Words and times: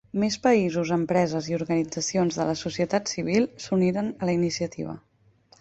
Més 0.21 0.35
països, 0.45 0.93
empreses 0.95 1.49
i 1.51 1.57
organitzacions 1.57 2.41
de 2.41 2.49
la 2.53 2.57
societat 2.63 3.13
civil 3.15 3.47
s'uniren 3.67 4.13
a 4.19 4.31
la 4.31 4.39
iniciativa. 4.43 5.01